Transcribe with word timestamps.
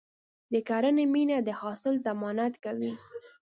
د 0.53 0.53
کرنې 0.67 1.05
مینه 1.13 1.37
د 1.47 1.49
حاصل 1.61 1.95
ضمانت 2.07 2.53
کوي. 2.63 2.93